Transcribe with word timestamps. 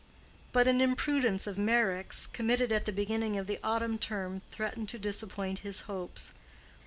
But 0.51 0.67
an 0.67 0.81
imprudence 0.81 1.45
of 1.45 1.59
Meyrick's, 1.59 2.25
committed 2.25 2.71
at 2.71 2.85
the 2.85 2.91
beginning 2.91 3.37
of 3.37 3.45
the 3.45 3.59
autumn 3.63 3.99
term, 3.99 4.39
threatened 4.39 4.89
to 4.89 4.97
disappoint 4.97 5.59
his 5.59 5.81
hopes. 5.81 6.31